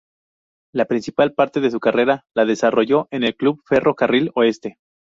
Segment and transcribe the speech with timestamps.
[0.73, 4.79] La principal parte de su carrera la desarrolló en el Club Ferro Carril Oeste.